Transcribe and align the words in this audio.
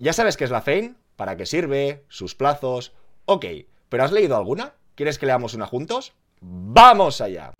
¿Ya 0.00 0.12
sabes 0.12 0.36
qué 0.36 0.44
es 0.44 0.50
la 0.50 0.62
FEIN? 0.62 0.96
¿Para 1.16 1.36
qué 1.36 1.44
sirve? 1.44 2.04
¿Sus 2.08 2.36
plazos? 2.36 2.92
Ok, 3.24 3.44
¿pero 3.88 4.04
has 4.04 4.12
leído 4.12 4.36
alguna? 4.36 4.74
¿Quieres 4.94 5.18
que 5.18 5.26
leamos 5.26 5.54
una 5.54 5.66
juntos? 5.66 6.12
¡Vamos 6.40 7.20
allá! 7.20 7.57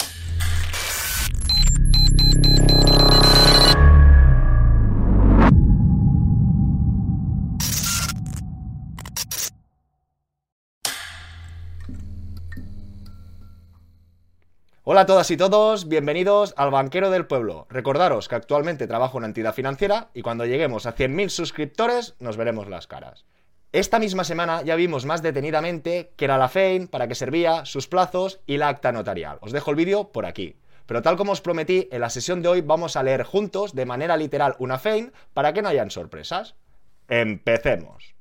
Hola 14.90 15.02
a 15.02 15.06
todas 15.06 15.30
y 15.30 15.36
todos, 15.36 15.86
bienvenidos 15.86 16.54
al 16.56 16.70
Banquero 16.70 17.10
del 17.10 17.26
Pueblo. 17.26 17.66
Recordaros 17.68 18.26
que 18.26 18.36
actualmente 18.36 18.86
trabajo 18.86 19.18
en 19.18 19.24
una 19.24 19.26
entidad 19.26 19.52
financiera 19.52 20.08
y 20.14 20.22
cuando 20.22 20.46
lleguemos 20.46 20.86
a 20.86 20.96
100.000 20.96 21.28
suscriptores 21.28 22.14
nos 22.20 22.38
veremos 22.38 22.70
las 22.70 22.86
caras. 22.86 23.26
Esta 23.72 23.98
misma 23.98 24.24
semana 24.24 24.62
ya 24.62 24.76
vimos 24.76 25.04
más 25.04 25.20
detenidamente 25.20 26.14
qué 26.16 26.24
era 26.24 26.38
la 26.38 26.48
FEIN, 26.48 26.88
para 26.88 27.06
qué 27.06 27.14
servía, 27.14 27.66
sus 27.66 27.86
plazos 27.86 28.40
y 28.46 28.56
la 28.56 28.68
acta 28.68 28.90
notarial. 28.90 29.36
Os 29.42 29.52
dejo 29.52 29.72
el 29.72 29.76
vídeo 29.76 30.10
por 30.10 30.24
aquí. 30.24 30.56
Pero 30.86 31.02
tal 31.02 31.18
como 31.18 31.32
os 31.32 31.42
prometí, 31.42 31.90
en 31.92 32.00
la 32.00 32.08
sesión 32.08 32.40
de 32.40 32.48
hoy 32.48 32.62
vamos 32.62 32.96
a 32.96 33.02
leer 33.02 33.24
juntos, 33.24 33.74
de 33.74 33.84
manera 33.84 34.16
literal, 34.16 34.56
una 34.58 34.78
FEIN 34.78 35.12
para 35.34 35.52
que 35.52 35.60
no 35.60 35.68
hayan 35.68 35.90
sorpresas. 35.90 36.54
Empecemos. 37.08 38.14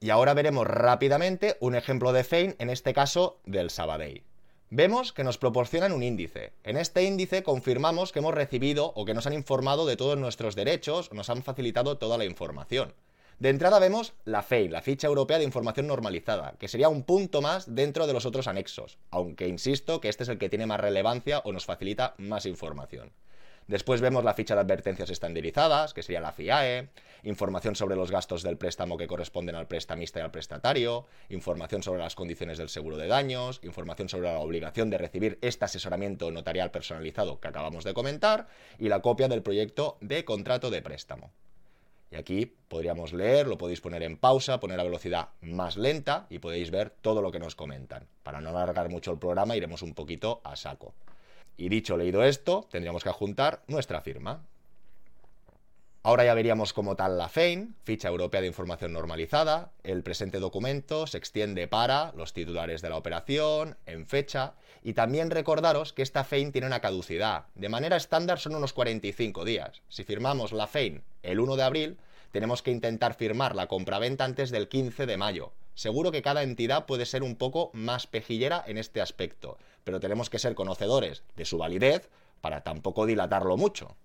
Y 0.00 0.10
ahora 0.10 0.34
veremos 0.34 0.66
rápidamente 0.66 1.56
un 1.60 1.76
ejemplo 1.76 2.12
de 2.12 2.24
FEIN, 2.24 2.56
en 2.58 2.68
este 2.68 2.92
caso 2.92 3.40
del 3.46 3.70
Sabadell 3.70 4.29
vemos 4.70 5.12
que 5.12 5.24
nos 5.24 5.36
proporcionan 5.36 5.92
un 5.92 6.04
índice. 6.04 6.52
En 6.62 6.76
este 6.76 7.02
índice 7.02 7.42
confirmamos 7.42 8.12
que 8.12 8.20
hemos 8.20 8.34
recibido 8.34 8.92
o 8.94 9.04
que 9.04 9.14
nos 9.14 9.26
han 9.26 9.32
informado 9.32 9.84
de 9.84 9.96
todos 9.96 10.16
nuestros 10.16 10.54
derechos, 10.54 11.12
nos 11.12 11.28
han 11.28 11.42
facilitado 11.42 11.98
toda 11.98 12.16
la 12.16 12.24
información. 12.24 12.94
De 13.40 13.48
entrada 13.48 13.78
vemos 13.78 14.12
la 14.24 14.42
FEI, 14.42 14.68
la 14.68 14.82
Ficha 14.82 15.08
Europea 15.08 15.38
de 15.38 15.44
Información 15.44 15.86
Normalizada, 15.86 16.54
que 16.58 16.68
sería 16.68 16.88
un 16.88 17.02
punto 17.02 17.40
más 17.40 17.74
dentro 17.74 18.06
de 18.06 18.12
los 18.12 18.26
otros 18.26 18.46
anexos, 18.46 18.98
aunque 19.10 19.48
insisto 19.48 20.00
que 20.00 20.08
este 20.08 20.22
es 20.22 20.28
el 20.28 20.38
que 20.38 20.50
tiene 20.50 20.66
más 20.66 20.78
relevancia 20.78 21.40
o 21.40 21.52
nos 21.52 21.64
facilita 21.64 22.14
más 22.18 22.46
información. 22.46 23.12
Después 23.70 24.00
vemos 24.00 24.24
la 24.24 24.34
ficha 24.34 24.56
de 24.56 24.62
advertencias 24.62 25.10
estandarizadas, 25.10 25.94
que 25.94 26.02
sería 26.02 26.20
la 26.20 26.32
FIAE, 26.32 26.88
información 27.22 27.76
sobre 27.76 27.94
los 27.94 28.10
gastos 28.10 28.42
del 28.42 28.56
préstamo 28.56 28.96
que 28.96 29.06
corresponden 29.06 29.54
al 29.54 29.68
prestamista 29.68 30.18
y 30.18 30.22
al 30.22 30.32
prestatario, 30.32 31.06
información 31.28 31.80
sobre 31.84 32.00
las 32.00 32.16
condiciones 32.16 32.58
del 32.58 32.68
seguro 32.68 32.96
de 32.96 33.06
daños, 33.06 33.60
información 33.62 34.08
sobre 34.08 34.26
la 34.26 34.40
obligación 34.40 34.90
de 34.90 34.98
recibir 34.98 35.38
este 35.40 35.66
asesoramiento 35.66 36.32
notarial 36.32 36.72
personalizado 36.72 37.38
que 37.38 37.46
acabamos 37.46 37.84
de 37.84 37.94
comentar 37.94 38.48
y 38.76 38.88
la 38.88 39.02
copia 39.02 39.28
del 39.28 39.44
proyecto 39.44 39.98
de 40.00 40.24
contrato 40.24 40.68
de 40.72 40.82
préstamo. 40.82 41.30
Y 42.10 42.16
aquí 42.16 42.46
podríamos 42.66 43.12
leer, 43.12 43.46
lo 43.46 43.56
podéis 43.56 43.80
poner 43.80 44.02
en 44.02 44.16
pausa, 44.16 44.58
poner 44.58 44.80
a 44.80 44.82
velocidad 44.82 45.28
más 45.42 45.76
lenta 45.76 46.26
y 46.28 46.40
podéis 46.40 46.72
ver 46.72 46.90
todo 46.90 47.22
lo 47.22 47.30
que 47.30 47.38
nos 47.38 47.54
comentan. 47.54 48.08
Para 48.24 48.40
no 48.40 48.50
alargar 48.50 48.88
mucho 48.88 49.12
el 49.12 49.20
programa 49.20 49.54
iremos 49.54 49.82
un 49.82 49.94
poquito 49.94 50.40
a 50.42 50.56
saco. 50.56 50.92
Y 51.56 51.68
dicho 51.68 51.96
leído 51.96 52.24
esto, 52.24 52.66
tendríamos 52.70 53.02
que 53.02 53.10
adjuntar 53.10 53.62
nuestra 53.66 54.00
firma. 54.00 54.42
Ahora 56.02 56.24
ya 56.24 56.32
veríamos 56.32 56.72
como 56.72 56.96
tal 56.96 57.18
la 57.18 57.28
FEIN, 57.28 57.76
Ficha 57.84 58.08
Europea 58.08 58.40
de 58.40 58.46
Información 58.46 58.94
Normalizada. 58.94 59.72
El 59.82 60.02
presente 60.02 60.38
documento 60.38 61.06
se 61.06 61.18
extiende 61.18 61.68
para 61.68 62.12
los 62.16 62.32
titulares 62.32 62.80
de 62.80 62.88
la 62.88 62.96
operación, 62.96 63.76
en 63.84 64.06
fecha, 64.06 64.54
y 64.82 64.94
también 64.94 65.30
recordaros 65.30 65.92
que 65.92 66.00
esta 66.00 66.24
FEIN 66.24 66.52
tiene 66.52 66.68
una 66.68 66.80
caducidad. 66.80 67.44
De 67.54 67.68
manera 67.68 67.98
estándar 67.98 68.38
son 68.38 68.54
unos 68.54 68.72
45 68.72 69.44
días. 69.44 69.82
Si 69.90 70.04
firmamos 70.04 70.52
la 70.52 70.66
FEIN 70.66 71.02
el 71.22 71.38
1 71.38 71.56
de 71.56 71.62
abril, 71.62 71.98
tenemos 72.32 72.62
que 72.62 72.70
intentar 72.70 73.12
firmar 73.12 73.54
la 73.54 73.66
compraventa 73.66 74.24
antes 74.24 74.50
del 74.50 74.68
15 74.68 75.04
de 75.04 75.16
mayo. 75.18 75.52
Seguro 75.80 76.12
que 76.12 76.20
cada 76.20 76.42
entidad 76.42 76.84
puede 76.84 77.06
ser 77.06 77.22
un 77.22 77.36
poco 77.36 77.70
más 77.72 78.06
pejillera 78.06 78.62
en 78.66 78.76
este 78.76 79.00
aspecto, 79.00 79.56
pero 79.82 79.98
tenemos 79.98 80.28
que 80.28 80.38
ser 80.38 80.54
conocedores 80.54 81.22
de 81.36 81.46
su 81.46 81.56
validez 81.56 82.10
para 82.42 82.60
tampoco 82.60 83.06
dilatarlo 83.06 83.56
mucho. 83.56 83.96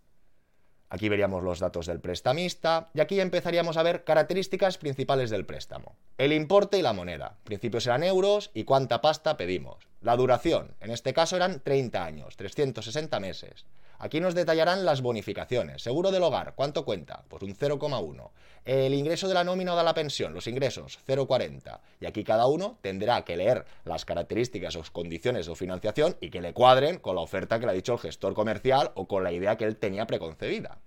Aquí 0.88 1.10
veríamos 1.10 1.44
los 1.44 1.60
datos 1.60 1.88
del 1.88 2.00
prestamista 2.00 2.92
y 2.94 3.02
aquí 3.02 3.20
empezaríamos 3.20 3.76
a 3.76 3.84
ver 3.84 4.06
características 4.06 4.78
principales 4.78 5.30
del 5.32 5.46
préstamo. 5.46 5.98
El 6.18 6.32
importe 6.32 6.80
y 6.80 6.82
la 6.82 6.94
moneda. 6.94 7.40
Principios 7.44 7.86
eran 7.88 8.06
euros 8.06 8.52
y 8.54 8.64
cuánta 8.64 9.02
pasta 9.02 9.36
pedimos. 9.36 9.90
La 10.06 10.16
duración. 10.16 10.76
En 10.82 10.92
este 10.92 11.16
caso 11.16 11.36
eran 11.36 11.62
30 11.62 12.06
años, 12.06 12.38
360 12.38 13.20
meses. 13.20 13.66
Aquí 13.98 14.20
nos 14.20 14.36
detallarán 14.36 14.86
las 14.86 15.02
bonificaciones. 15.02 15.82
Seguro 15.82 16.12
del 16.12 16.22
hogar, 16.22 16.54
¿cuánto 16.54 16.86
cuenta? 16.86 17.24
Pues 17.28 17.42
un 17.42 17.56
0,1. 17.56 18.30
El 18.66 18.94
ingreso 18.94 19.28
de 19.28 19.34
la 19.34 19.44
nómina 19.44 19.74
o 19.74 19.78
de 19.78 19.84
la 19.84 19.96
pensión, 19.96 20.32
los 20.32 20.46
ingresos, 20.46 21.00
0,40. 21.08 21.80
Y 22.02 22.06
aquí 22.06 22.24
cada 22.24 22.46
uno 22.46 22.78
tendrá 22.82 23.26
que 23.26 23.36
leer 23.36 23.66
las 23.84 24.06
características 24.06 24.76
o 24.76 24.84
condiciones 24.92 25.48
de 25.48 25.56
financiación 25.56 26.16
y 26.22 26.30
que 26.30 26.40
le 26.40 26.54
cuadren 26.54 27.00
con 27.00 27.16
la 27.16 27.22
oferta 27.22 27.60
que 27.60 27.66
le 27.66 27.72
ha 27.72 27.76
dicho 27.76 27.94
el 27.94 28.00
gestor 28.00 28.36
comercial 28.36 28.92
o 28.94 29.08
con 29.08 29.24
la 29.24 29.32
idea 29.32 29.58
que 29.58 29.66
él 29.66 29.78
tenía 29.78 30.06
preconcebida. 30.06 30.78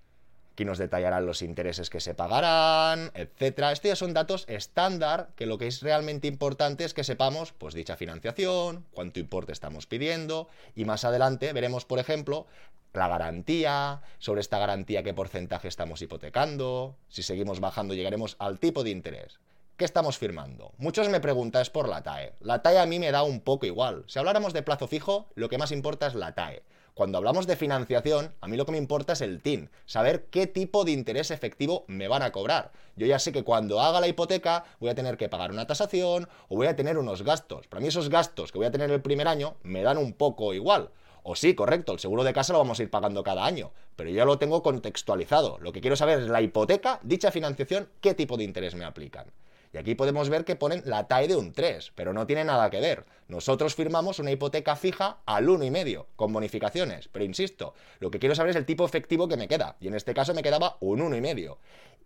Aquí 0.58 0.64
nos 0.64 0.78
detallarán 0.78 1.24
los 1.24 1.42
intereses 1.42 1.88
que 1.88 2.00
se 2.00 2.14
pagarán, 2.14 3.12
etcétera. 3.14 3.70
Estos 3.70 3.91
ya 3.91 3.94
son 3.94 4.12
datos 4.12 4.44
estándar 4.48 5.28
que 5.36 5.46
lo 5.46 5.56
que 5.56 5.69
es 5.69 5.82
realmente 5.82 6.26
importante 6.26 6.82
es 6.82 6.94
que 6.94 7.04
sepamos 7.04 7.52
pues 7.52 7.74
dicha 7.74 7.94
financiación, 7.96 8.84
cuánto 8.91 9.20
importe 9.20 9.52
estamos 9.52 9.86
pidiendo 9.86 10.48
y 10.74 10.84
más 10.84 11.04
adelante 11.04 11.52
veremos, 11.52 11.84
por 11.84 12.00
ejemplo, 12.00 12.48
la 12.92 13.06
garantía, 13.06 14.02
sobre 14.18 14.41
esta 14.41 14.58
garantía 14.58 15.04
qué 15.04 15.14
porcentaje 15.14 15.68
estamos 15.68 16.02
hipotecando, 16.02 16.97
si 17.08 17.22
seguimos 17.22 17.60
bajando 17.60 17.94
llegaremos 17.94 18.34
al 18.41 18.58
tipo 18.58 18.82
de 18.82 18.91
interés. 18.91 19.38
¿Qué 19.76 19.84
estamos 19.84 20.18
firmando? 20.18 20.72
Muchos 20.76 21.08
me 21.08 21.20
preguntáis 21.20 21.70
por 21.70 21.88
la 21.88 22.02
TAE. 22.02 22.32
La 22.41 22.62
TAE 22.62 22.80
a 22.80 22.86
mí 22.86 22.98
me 22.98 23.12
da 23.12 23.22
un 23.22 23.42
poco 23.42 23.64
igual. 23.64 24.02
Si 24.08 24.18
habláramos 24.18 24.52
de 24.52 24.64
plazo 24.64 24.88
fijo, 24.88 25.28
lo 25.36 25.48
que 25.48 25.56
más 25.56 25.70
importa 25.70 26.08
es 26.08 26.16
la 26.16 26.34
TAE. 26.34 26.64
Cuando 26.98 27.19
hablamos 27.19 27.47
de 27.47 27.54
financiación, 27.54 28.34
a 28.41 28.48
mí 28.48 28.56
lo 28.56 28.66
que 28.66 28.72
me 28.72 28.78
importa 28.78 29.12
es 29.12 29.20
el 29.20 29.41
TIN, 29.41 29.70
saber 29.86 30.25
qué 30.32 30.48
tipo 30.48 30.84
de 30.84 30.91
interés 30.91 31.31
efectivo 31.31 31.84
me 31.86 32.09
van 32.09 32.22
a 32.22 32.32
cobrar. 32.32 32.72
Yo 32.97 33.06
ya 33.06 33.20
sé 33.20 33.31
que 33.31 33.44
cuando 33.44 33.81
haga 33.81 34.00
la 34.00 34.09
hipoteca 34.09 34.64
voy 34.81 34.91
a 34.91 34.97
tener 34.97 35.16
que 35.16 35.28
pagar 35.28 35.53
una 35.53 35.64
tasación 35.64 36.28
o 36.48 36.56
voy 36.56 36.66
a 36.66 36.75
tener 36.75 36.98
unos 36.98 37.22
gastos. 37.22 37.69
Para 37.69 37.81
mí 37.81 37.86
esos 37.86 38.09
gastos 38.09 38.50
que 38.50 38.59
voy 38.59 38.66
a 38.66 38.72
tener 38.72 38.91
el 38.91 39.00
primer 39.00 39.28
año 39.28 39.54
me 39.62 39.84
dan 39.84 39.97
un 39.97 40.12
poco 40.12 40.54
igual. 40.54 40.91
O 41.22 41.36
sí, 41.36 41.54
correcto, 41.54 41.92
el 41.92 42.00
seguro 42.00 42.25
de 42.25 42.32
casa 42.32 42.53
lo 42.53 42.59
vamos 42.59 42.81
a 42.81 42.82
ir 42.82 42.91
pagando 42.91 43.22
cada 43.22 43.44
año, 43.44 43.70
pero 43.94 44.10
ya 44.10 44.25
lo 44.25 44.38
tengo 44.38 44.65
contextualizado. 44.65 45.59
Lo 45.60 45.70
que 45.70 45.80
quiero 45.80 45.94
saber 45.94 46.19
es 46.19 46.28
la 46.28 46.42
hipoteca, 46.42 46.98
dicha 47.04 47.30
financiación, 47.30 47.88
qué 48.00 48.15
tipo 48.15 48.36
de 48.36 48.42
interés 48.42 48.75
me 48.75 48.84
aplican. 48.84 49.26
Y 49.72 49.78
aquí 49.78 49.94
podemos 49.94 50.28
ver 50.30 50.44
que 50.44 50.56
ponen 50.56 50.82
la 50.84 51.08
TAE 51.08 51.28
de 51.28 51.36
un 51.36 51.52
3, 51.52 51.92
pero 51.94 52.12
no 52.12 52.26
tiene 52.26 52.44
nada 52.44 52.70
que 52.70 52.80
ver. 52.80 53.04
Nosotros 53.28 53.74
firmamos 53.74 54.18
una 54.18 54.30
hipoteca 54.30 54.76
fija 54.76 55.18
al 55.26 55.46
1,5, 55.46 56.06
con 56.16 56.32
bonificaciones. 56.32 57.08
Pero 57.08 57.24
insisto, 57.24 57.74
lo 58.00 58.10
que 58.10 58.18
quiero 58.18 58.34
saber 58.34 58.50
es 58.50 58.56
el 58.56 58.66
tipo 58.66 58.84
efectivo 58.84 59.28
que 59.28 59.36
me 59.36 59.48
queda. 59.48 59.76
Y 59.80 59.88
en 59.88 59.94
este 59.94 60.14
caso 60.14 60.34
me 60.34 60.42
quedaba 60.42 60.78
un 60.80 61.00
1,5. 61.00 61.58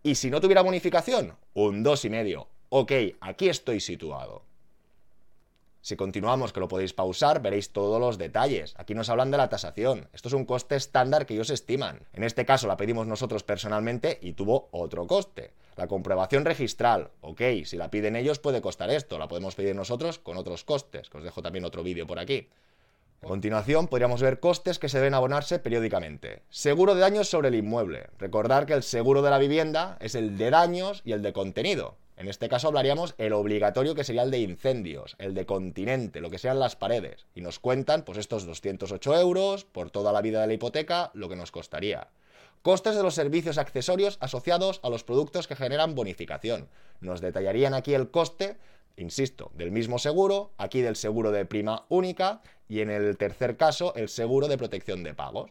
Y 0.02 0.16
si 0.16 0.30
no 0.30 0.40
tuviera 0.40 0.62
bonificación, 0.62 1.36
un 1.54 1.84
2,5. 1.84 2.46
Ok, 2.70 2.92
aquí 3.20 3.48
estoy 3.48 3.80
situado. 3.80 4.42
Si 5.82 5.96
continuamos, 5.96 6.52
que 6.52 6.60
lo 6.60 6.68
podéis 6.68 6.92
pausar, 6.92 7.42
veréis 7.42 7.72
todos 7.72 8.00
los 8.00 8.16
detalles. 8.16 8.72
Aquí 8.78 8.94
nos 8.94 9.08
hablan 9.08 9.32
de 9.32 9.36
la 9.36 9.48
tasación. 9.48 10.08
Esto 10.12 10.28
es 10.28 10.34
un 10.34 10.44
coste 10.44 10.76
estándar 10.76 11.26
que 11.26 11.34
ellos 11.34 11.50
estiman. 11.50 12.06
En 12.12 12.22
este 12.22 12.46
caso 12.46 12.68
la 12.68 12.76
pedimos 12.76 13.08
nosotros 13.08 13.42
personalmente 13.42 14.20
y 14.22 14.34
tuvo 14.34 14.68
otro 14.70 15.08
coste. 15.08 15.50
La 15.74 15.88
comprobación 15.88 16.44
registral, 16.44 17.10
ok, 17.20 17.40
si 17.64 17.76
la 17.76 17.90
piden 17.90 18.14
ellos 18.14 18.38
puede 18.38 18.62
costar 18.62 18.90
esto, 18.90 19.18
la 19.18 19.26
podemos 19.26 19.56
pedir 19.56 19.74
nosotros 19.74 20.20
con 20.20 20.36
otros 20.36 20.62
costes, 20.62 21.10
que 21.10 21.18
os 21.18 21.24
dejo 21.24 21.42
también 21.42 21.64
otro 21.64 21.82
vídeo 21.82 22.06
por 22.06 22.20
aquí. 22.20 22.48
A 23.20 23.26
continuación 23.26 23.88
podríamos 23.88 24.22
ver 24.22 24.38
costes 24.38 24.78
que 24.78 24.88
se 24.88 24.98
deben 24.98 25.14
abonarse 25.14 25.58
periódicamente. 25.58 26.42
Seguro 26.48 26.94
de 26.94 27.00
daños 27.00 27.28
sobre 27.28 27.48
el 27.48 27.56
inmueble. 27.56 28.06
Recordar 28.18 28.66
que 28.66 28.74
el 28.74 28.84
seguro 28.84 29.20
de 29.22 29.30
la 29.30 29.38
vivienda 29.38 29.96
es 30.00 30.14
el 30.14 30.38
de 30.38 30.50
daños 30.50 31.02
y 31.04 31.10
el 31.10 31.22
de 31.22 31.32
contenido. 31.32 31.96
En 32.16 32.28
este 32.28 32.48
caso 32.48 32.68
hablaríamos 32.68 33.14
el 33.18 33.32
obligatorio 33.32 33.94
que 33.94 34.04
sería 34.04 34.22
el 34.22 34.30
de 34.30 34.38
incendios, 34.38 35.16
el 35.18 35.34
de 35.34 35.46
continente, 35.46 36.20
lo 36.20 36.30
que 36.30 36.38
sean 36.38 36.60
las 36.60 36.76
paredes. 36.76 37.26
Y 37.34 37.40
nos 37.40 37.58
cuentan 37.58 38.02
pues 38.02 38.18
estos 38.18 38.44
208 38.46 39.18
euros 39.18 39.64
por 39.64 39.90
toda 39.90 40.12
la 40.12 40.22
vida 40.22 40.40
de 40.40 40.46
la 40.46 40.52
hipoteca, 40.52 41.10
lo 41.14 41.28
que 41.28 41.36
nos 41.36 41.50
costaría. 41.50 42.08
Costes 42.62 42.94
de 42.94 43.02
los 43.02 43.14
servicios 43.14 43.58
accesorios 43.58 44.18
asociados 44.20 44.78
a 44.84 44.88
los 44.88 45.02
productos 45.02 45.48
que 45.48 45.56
generan 45.56 45.94
bonificación. 45.94 46.68
Nos 47.00 47.20
detallarían 47.20 47.74
aquí 47.74 47.94
el 47.94 48.10
coste, 48.10 48.56
insisto, 48.96 49.50
del 49.54 49.72
mismo 49.72 49.98
seguro, 49.98 50.52
aquí 50.58 50.80
del 50.80 50.94
seguro 50.94 51.32
de 51.32 51.44
prima 51.44 51.86
única 51.88 52.40
y 52.68 52.80
en 52.80 52.90
el 52.90 53.16
tercer 53.16 53.56
caso 53.56 53.94
el 53.96 54.08
seguro 54.08 54.46
de 54.46 54.58
protección 54.58 55.02
de 55.02 55.14
pagos. 55.14 55.50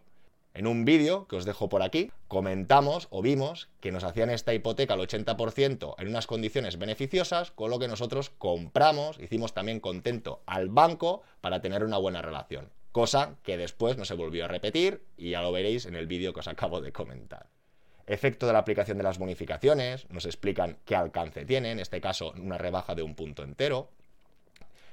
En 0.54 0.68
un 0.68 0.84
vídeo 0.84 1.28
que 1.28 1.38
os 1.38 1.46
dejo 1.46 1.70
por 1.70 1.82
aquí, 1.82 2.12
comentamos 2.28 3.08
o 3.10 3.22
vimos 3.22 3.70
que 3.80 3.92
nos 3.92 4.04
hacían 4.04 4.30
esta 4.30 4.54
hipoteca 4.54 4.96
al 4.96 5.00
80% 5.00 5.96
en 5.98 6.08
unas 6.08 6.28
condiciones 6.28 6.78
beneficiosas, 6.78 7.52
con 7.52 7.70
lo 7.70 7.80
que 7.80 7.88
nosotros 7.88 8.30
compramos, 8.30 9.20
hicimos 9.20 9.54
también 9.54 9.80
contento 9.80 10.42
al 10.46 10.70
banco 10.70 11.22
para 11.40 11.62
tener 11.62 11.84
una 11.84 11.98
buena 11.98 12.22
relación 12.22 12.70
cosa 12.92 13.38
que 13.44 13.58
después 13.58 13.98
no 13.98 14.06
se 14.06 14.16
volvió 14.16 14.46
a 14.46 14.48
repetir 14.48 15.02
y 15.18 15.32
ya 15.32 15.42
lo 15.42 15.52
veréis 15.52 15.86
en 15.86 15.96
el 15.96 16.08
vídeo 16.08 16.34
que 16.34 16.42
os 16.42 16.48
acabo 16.48 16.82
de 16.82 16.92
comentar. 16.92 17.48
Efecto 18.06 18.48
de 18.48 18.54
la 18.54 18.60
aplicación 18.60 18.98
de 18.98 19.04
las 19.04 19.20
bonificaciones, 19.20 20.10
nos 20.10 20.26
explican 20.26 20.78
qué 20.86 20.96
alcance 20.96 21.46
tiene, 21.46 21.72
en 21.72 21.80
este 21.80 22.02
caso 22.02 22.34
una 22.42 22.58
rebaja 22.58 22.96
de 22.96 23.04
un 23.04 23.16
punto 23.16 23.44
entero. 23.44 23.90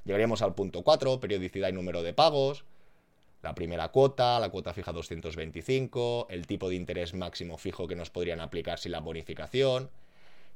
Llegaríamos 0.04 0.42
al 0.42 0.54
punto 0.54 0.82
4, 0.82 1.18
periodicidad 1.18 1.70
y 1.70 1.72
número 1.72 2.02
de 2.02 2.14
pagos, 2.14 2.64
la 3.42 3.54
primera 3.54 3.88
cuota, 3.88 4.40
la 4.40 4.48
cuota 4.50 4.72
fija 4.72 4.92
225, 4.92 6.26
el 6.30 6.46
tipo 6.46 6.68
de 6.68 6.74
interés 6.74 7.14
máximo 7.14 7.56
fijo 7.56 7.86
que 7.86 7.96
nos 7.96 8.10
podrían 8.10 8.40
aplicar 8.40 8.78
sin 8.78 8.92
la 8.92 9.00
bonificación. 9.00 9.90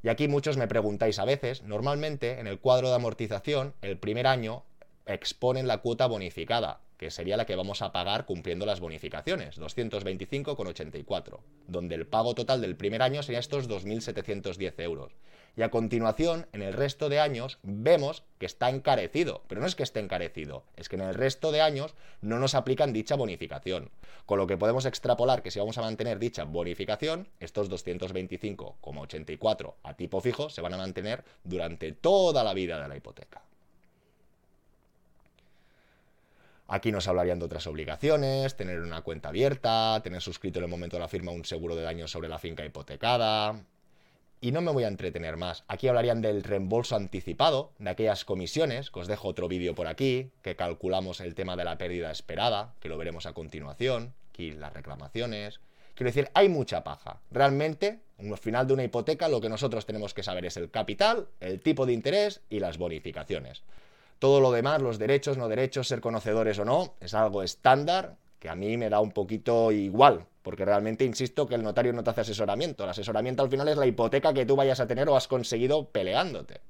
Y 0.02 0.08
aquí 0.08 0.26
muchos 0.26 0.56
me 0.56 0.66
preguntáis 0.66 1.18
a 1.20 1.24
veces, 1.24 1.62
normalmente 1.62 2.40
en 2.40 2.48
el 2.48 2.58
cuadro 2.58 2.88
de 2.88 2.96
amortización, 2.96 3.74
el 3.82 3.98
primer 3.98 4.26
año 4.26 4.64
exponen 5.06 5.68
la 5.68 5.78
cuota 5.78 6.06
bonificada, 6.06 6.80
que 6.96 7.10
sería 7.10 7.36
la 7.36 7.46
que 7.46 7.56
vamos 7.56 7.82
a 7.82 7.92
pagar 7.92 8.26
cumpliendo 8.26 8.66
las 8.66 8.80
bonificaciones, 8.80 9.60
225,84, 9.60 11.38
donde 11.68 11.94
el 11.94 12.06
pago 12.06 12.34
total 12.34 12.60
del 12.60 12.76
primer 12.76 13.02
año 13.02 13.22
sería 13.22 13.40
estos 13.40 13.68
2.710 13.68 14.80
euros. 14.82 15.12
Y 15.54 15.60
a 15.62 15.70
continuación, 15.70 16.46
en 16.52 16.62
el 16.62 16.72
resto 16.72 17.10
de 17.10 17.20
años, 17.20 17.58
vemos 17.62 18.24
que 18.38 18.46
está 18.46 18.70
encarecido, 18.70 19.42
pero 19.48 19.60
no 19.60 19.66
es 19.66 19.74
que 19.74 19.82
esté 19.82 20.00
encarecido, 20.00 20.64
es 20.76 20.88
que 20.88 20.96
en 20.96 21.02
el 21.02 21.14
resto 21.14 21.52
de 21.52 21.60
años 21.60 21.94
no 22.22 22.38
nos 22.38 22.54
aplican 22.54 22.94
dicha 22.94 23.16
bonificación, 23.16 23.90
con 24.24 24.38
lo 24.38 24.46
que 24.46 24.56
podemos 24.56 24.86
extrapolar 24.86 25.42
que 25.42 25.50
si 25.50 25.58
vamos 25.58 25.76
a 25.76 25.82
mantener 25.82 26.18
dicha 26.18 26.44
bonificación, 26.44 27.28
estos 27.38 27.70
225,84 27.70 29.74
a 29.82 29.94
tipo 29.94 30.22
fijo 30.22 30.48
se 30.48 30.62
van 30.62 30.72
a 30.72 30.78
mantener 30.78 31.22
durante 31.44 31.92
toda 31.92 32.42
la 32.44 32.54
vida 32.54 32.80
de 32.80 32.88
la 32.88 32.96
hipoteca. 32.96 33.42
Aquí 36.68 36.90
nos 36.90 37.06
hablarían 37.06 37.38
de 37.38 37.44
otras 37.44 37.66
obligaciones, 37.66 38.56
tener 38.56 38.80
una 38.80 39.02
cuenta 39.02 39.28
abierta, 39.28 40.00
tener 40.02 40.22
suscrito 40.22 40.58
en 40.58 40.64
el 40.64 40.70
momento 40.70 40.96
de 40.96 41.00
la 41.00 41.08
firma 41.08 41.30
un 41.30 41.44
seguro 41.44 41.76
de 41.76 41.82
daños 41.82 42.10
sobre 42.10 42.30
la 42.30 42.38
finca 42.38 42.64
hipotecada. 42.64 43.62
Y 44.44 44.50
no 44.50 44.60
me 44.60 44.72
voy 44.72 44.82
a 44.82 44.88
entretener 44.88 45.36
más. 45.36 45.62
Aquí 45.68 45.86
hablarían 45.86 46.20
del 46.20 46.42
reembolso 46.42 46.96
anticipado, 46.96 47.70
de 47.78 47.90
aquellas 47.90 48.24
comisiones, 48.24 48.90
que 48.90 48.98
os 48.98 49.06
dejo 49.06 49.28
otro 49.28 49.46
vídeo 49.46 49.76
por 49.76 49.86
aquí, 49.86 50.32
que 50.42 50.56
calculamos 50.56 51.20
el 51.20 51.36
tema 51.36 51.54
de 51.54 51.62
la 51.62 51.78
pérdida 51.78 52.10
esperada, 52.10 52.74
que 52.80 52.88
lo 52.88 52.98
veremos 52.98 53.26
a 53.26 53.34
continuación, 53.34 54.14
aquí 54.30 54.50
las 54.50 54.72
reclamaciones. 54.72 55.60
Quiero 55.94 56.08
decir, 56.08 56.28
hay 56.34 56.48
mucha 56.48 56.82
paja. 56.82 57.20
Realmente, 57.30 58.00
al 58.18 58.36
final 58.36 58.66
de 58.66 58.72
una 58.72 58.82
hipoteca, 58.82 59.28
lo 59.28 59.40
que 59.40 59.48
nosotros 59.48 59.86
tenemos 59.86 60.12
que 60.12 60.24
saber 60.24 60.44
es 60.44 60.56
el 60.56 60.72
capital, 60.72 61.28
el 61.38 61.60
tipo 61.60 61.86
de 61.86 61.92
interés 61.92 62.40
y 62.50 62.58
las 62.58 62.78
bonificaciones. 62.78 63.62
Todo 64.18 64.40
lo 64.40 64.50
demás, 64.50 64.82
los 64.82 64.98
derechos, 64.98 65.38
no 65.38 65.46
derechos, 65.46 65.86
ser 65.86 66.00
conocedores 66.00 66.58
o 66.58 66.64
no, 66.64 66.94
es 66.98 67.14
algo 67.14 67.44
estándar 67.44 68.16
que 68.40 68.48
a 68.48 68.56
mí 68.56 68.76
me 68.76 68.90
da 68.90 68.98
un 68.98 69.12
poquito 69.12 69.70
igual, 69.70 70.26
porque 70.42 70.64
realmente 70.64 71.04
insisto 71.04 71.46
que 71.46 71.54
el 71.54 71.62
notario 71.62 71.92
no 71.92 72.04
te 72.04 72.10
hace 72.10 72.22
asesoramiento. 72.22 72.84
El 72.84 72.90
asesoramiento 72.90 73.42
al 73.42 73.50
final 73.50 73.68
es 73.68 73.76
la 73.76 73.86
hipoteca 73.86 74.34
que 74.34 74.46
tú 74.46 74.56
vayas 74.56 74.80
a 74.80 74.86
tener 74.86 75.08
o 75.08 75.16
has 75.16 75.28
conseguido 75.28 75.86
peleándote. 75.90 76.60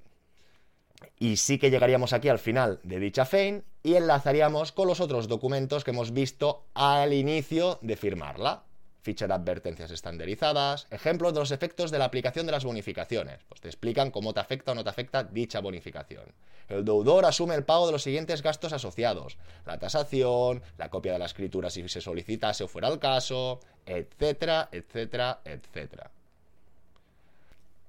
Y 1.18 1.36
sí 1.36 1.58
que 1.58 1.70
llegaríamos 1.70 2.12
aquí 2.12 2.28
al 2.28 2.38
final 2.38 2.80
de 2.82 2.98
dicha 2.98 3.24
FEIN 3.24 3.64
y 3.82 3.94
enlazaríamos 3.94 4.72
con 4.72 4.88
los 4.88 5.00
otros 5.00 5.28
documentos 5.28 5.84
que 5.84 5.90
hemos 5.90 6.12
visto 6.12 6.66
al 6.74 7.12
inicio 7.12 7.78
de 7.82 7.96
firmarla 7.96 8.64
ficha 9.02 9.26
de 9.26 9.34
advertencias 9.34 9.90
estandarizadas, 9.90 10.86
ejemplos 10.90 11.34
de 11.34 11.40
los 11.40 11.50
efectos 11.50 11.90
de 11.90 11.98
la 11.98 12.04
aplicación 12.06 12.46
de 12.46 12.52
las 12.52 12.64
bonificaciones. 12.64 13.40
Pues 13.48 13.60
te 13.60 13.68
explican 13.68 14.10
cómo 14.10 14.32
te 14.32 14.40
afecta 14.40 14.72
o 14.72 14.74
no 14.74 14.84
te 14.84 14.90
afecta 14.90 15.24
dicha 15.24 15.60
bonificación. 15.60 16.24
El 16.68 16.84
deudor 16.84 17.24
asume 17.24 17.56
el 17.56 17.64
pago 17.64 17.86
de 17.86 17.92
los 17.92 18.04
siguientes 18.04 18.42
gastos 18.42 18.72
asociados, 18.72 19.36
la 19.66 19.78
tasación, 19.78 20.62
la 20.78 20.88
copia 20.88 21.12
de 21.12 21.18
la 21.18 21.26
escritura 21.26 21.68
si 21.68 21.86
se 21.88 22.00
solicitase 22.00 22.64
o 22.64 22.68
fuera 22.68 22.88
el 22.88 22.98
caso, 22.98 23.60
etcétera, 23.84 24.68
etcétera, 24.70 25.40
etcétera. 25.44 26.10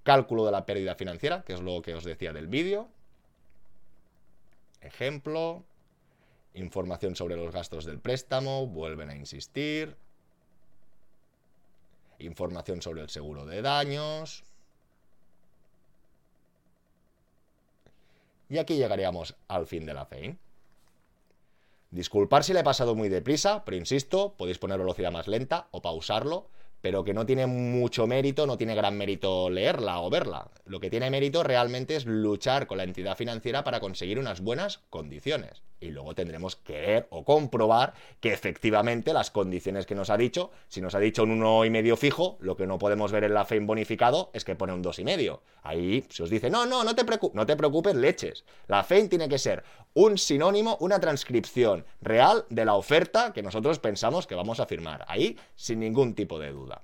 Cálculo 0.01 0.45
de 0.45 0.51
la 0.51 0.65
pérdida 0.65 0.95
financiera, 0.95 1.43
que 1.43 1.53
es 1.53 1.61
lo 1.61 1.81
que 1.81 1.93
os 1.93 2.03
decía 2.03 2.33
del 2.33 2.47
vídeo. 2.47 2.89
Ejemplo. 4.81 5.63
Información 6.55 7.15
sobre 7.15 7.35
los 7.35 7.51
gastos 7.51 7.83
del 7.83 7.97
préstamo, 7.97 8.67
vuelven 8.67 9.09
a 9.09 9.15
insistir 9.15 9.95
información 12.23 12.81
sobre 12.81 13.01
el 13.01 13.09
seguro 13.09 13.45
de 13.45 13.61
daños. 13.61 14.43
Y 18.49 18.57
aquí 18.57 18.75
llegaríamos 18.75 19.35
al 19.47 19.65
fin 19.67 19.85
de 19.85 19.93
la 19.93 20.05
FEIN. 20.05 20.37
Disculpar 21.91 22.43
si 22.43 22.53
le 22.53 22.61
he 22.61 22.63
pasado 22.63 22.95
muy 22.95 23.09
deprisa, 23.09 23.63
pero 23.65 23.77
insisto, 23.77 24.33
podéis 24.37 24.57
poner 24.57 24.79
velocidad 24.79 25.11
más 25.11 25.27
lenta 25.27 25.67
o 25.71 25.81
pausarlo, 25.81 26.47
pero 26.81 27.03
que 27.03 27.13
no 27.13 27.25
tiene 27.25 27.45
mucho 27.45 28.07
mérito, 28.07 28.47
no 28.47 28.57
tiene 28.57 28.75
gran 28.75 28.97
mérito 28.97 29.49
leerla 29.49 30.01
o 30.01 30.09
verla. 30.09 30.49
Lo 30.65 30.79
que 30.79 30.89
tiene 30.89 31.09
mérito 31.09 31.43
realmente 31.43 31.95
es 31.95 32.05
luchar 32.05 32.67
con 32.67 32.77
la 32.77 32.83
entidad 32.83 33.15
financiera 33.15 33.63
para 33.63 33.79
conseguir 33.79 34.19
unas 34.19 34.41
buenas 34.41 34.79
condiciones 34.89 35.61
y 35.83 35.91
luego 35.91 36.15
tendremos 36.15 36.55
que 36.55 36.79
ver 36.79 37.07
o 37.09 37.23
comprobar 37.23 37.93
que 38.19 38.33
efectivamente 38.33 39.13
las 39.13 39.31
condiciones 39.31 39.85
que 39.85 39.95
nos 39.95 40.09
ha 40.09 40.17
dicho, 40.17 40.51
si 40.67 40.81
nos 40.81 40.95
ha 40.95 40.99
dicho 40.99 41.23
un 41.23 41.41
1,5 41.41 41.97
fijo, 41.97 42.37
lo 42.39 42.55
que 42.55 42.67
no 42.67 42.79
podemos 42.79 43.11
ver 43.11 43.25
en 43.25 43.33
la 43.33 43.45
FEIN 43.45 43.67
bonificado 43.67 44.31
es 44.33 44.45
que 44.45 44.55
pone 44.55 44.73
un 44.73 44.83
2,5. 44.83 45.39
Ahí 45.63 46.05
se 46.09 46.23
os 46.23 46.29
dice, 46.29 46.49
no, 46.49 46.65
no, 46.65 46.83
no 46.83 46.95
te, 46.95 47.05
no 47.33 47.45
te 47.45 47.55
preocupes, 47.55 47.95
leches. 47.95 48.45
La 48.67 48.83
FEIN 48.83 49.09
tiene 49.09 49.29
que 49.29 49.37
ser 49.37 49.63
un 49.93 50.17
sinónimo, 50.17 50.77
una 50.79 50.99
transcripción 50.99 51.85
real 52.01 52.45
de 52.49 52.65
la 52.65 52.75
oferta 52.75 53.33
que 53.33 53.43
nosotros 53.43 53.79
pensamos 53.79 54.27
que 54.27 54.35
vamos 54.35 54.59
a 54.59 54.65
firmar. 54.65 55.05
Ahí, 55.07 55.37
sin 55.55 55.79
ningún 55.79 56.15
tipo 56.15 56.39
de 56.39 56.51
duda. 56.51 56.81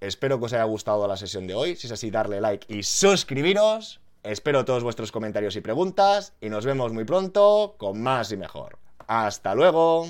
Espero 0.00 0.38
que 0.38 0.46
os 0.46 0.52
haya 0.52 0.64
gustado 0.64 1.06
la 1.06 1.16
sesión 1.16 1.46
de 1.46 1.54
hoy. 1.54 1.76
Si 1.76 1.86
es 1.86 1.92
así, 1.92 2.10
darle 2.10 2.40
like 2.40 2.72
y 2.72 2.82
suscribiros. 2.82 4.00
Espero 4.22 4.66
todos 4.66 4.82
vuestros 4.82 5.12
comentarios 5.12 5.56
y 5.56 5.62
preguntas 5.62 6.34
y 6.42 6.50
nos 6.50 6.66
vemos 6.66 6.92
muy 6.92 7.04
pronto 7.04 7.74
con 7.78 8.02
más 8.02 8.30
y 8.32 8.36
mejor. 8.36 8.78
¡Hasta 9.06 9.54
luego! 9.54 10.06